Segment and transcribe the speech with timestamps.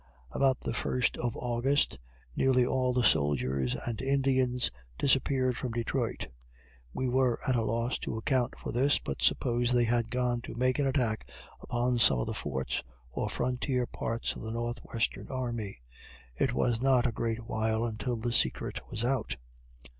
[0.31, 1.99] About the first of August,
[2.35, 6.25] nearly all the soldiers and Indians disappeared from Detroit.
[6.91, 10.55] We were at a loss to account for this, but supposed they had gone to
[10.55, 11.29] make an attack
[11.61, 15.79] upon some of the forts, or frontier parts of the Northwestern Army.
[16.35, 19.37] It was not a great while until the secret was out.